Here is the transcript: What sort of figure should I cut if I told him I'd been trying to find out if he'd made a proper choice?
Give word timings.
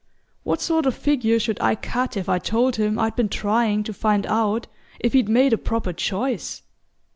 What 0.41 0.61
sort 0.63 0.87
of 0.87 0.95
figure 0.95 1.37
should 1.37 1.61
I 1.61 1.75
cut 1.75 2.17
if 2.17 2.27
I 2.27 2.39
told 2.39 2.77
him 2.77 2.97
I'd 2.97 3.15
been 3.15 3.29
trying 3.29 3.83
to 3.83 3.93
find 3.93 4.25
out 4.25 4.65
if 4.99 5.13
he'd 5.13 5.29
made 5.29 5.53
a 5.53 5.59
proper 5.59 5.93
choice? 5.93 6.63